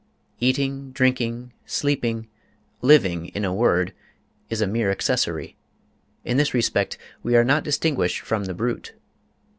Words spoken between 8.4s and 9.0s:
the brute.